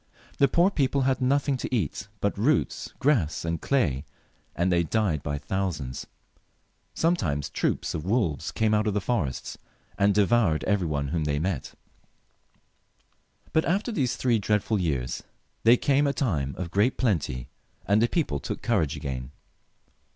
[0.39, 4.03] The poor people had nothing to eat but roots, grass, and clay,
[4.55, 6.07] and they died by thousands.
[6.95, 9.59] Sometimes troops of wolves came out of the forests,
[9.99, 11.75] and devoured every one whom they met.
[13.53, 15.21] But after these three dreadful years
[15.61, 17.49] there came a time of great plenty,
[17.85, 19.29] and the people took courage again.